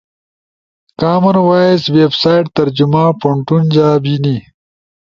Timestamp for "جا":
3.73-3.87